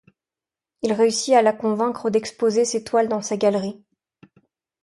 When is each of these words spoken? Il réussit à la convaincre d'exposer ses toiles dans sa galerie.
Il 0.81 0.93
réussit 0.93 1.35
à 1.35 1.43
la 1.43 1.53
convaincre 1.53 2.09
d'exposer 2.09 2.65
ses 2.65 2.83
toiles 2.83 3.07
dans 3.07 3.21
sa 3.21 3.37
galerie. 3.37 3.83